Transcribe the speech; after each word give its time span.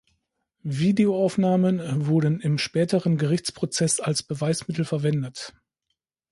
Videoaufnahmen 0.63 2.07
wurden 2.07 2.39
im 2.39 2.57
späteren 2.57 3.19
Gerichtsprozess 3.19 3.99
als 3.99 4.23
Beweismittel 4.23 4.83
verwendet. 4.83 5.53